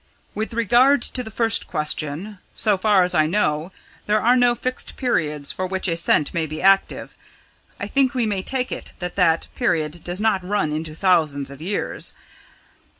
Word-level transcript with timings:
"With 0.33 0.55
regard 0.55 1.03
to 1.03 1.21
the 1.21 1.29
first 1.29 1.67
question 1.67 2.39
so 2.55 2.75
far 2.75 3.03
as 3.03 3.13
I 3.13 3.27
know, 3.27 3.71
there 4.07 4.19
are 4.19 4.35
no 4.35 4.55
fixed 4.55 4.97
periods 4.97 5.51
for 5.51 5.67
which 5.67 5.87
a 5.87 5.95
scent 5.95 6.33
may 6.33 6.47
be 6.47 6.59
active 6.59 7.15
I 7.79 7.85
think 7.85 8.15
we 8.15 8.25
may 8.25 8.41
take 8.41 8.71
it 8.71 8.93
that 8.97 9.15
that 9.15 9.47
period 9.53 10.03
does 10.03 10.19
not 10.19 10.43
run 10.43 10.71
into 10.71 10.95
thousands 10.95 11.51
of 11.51 11.61
years. 11.61 12.15